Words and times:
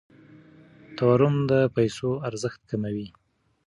تورم 0.97 1.35
د 1.49 1.51
پیسو 1.75 2.09
ارزښت 2.27 2.61
کموي. 2.69 3.07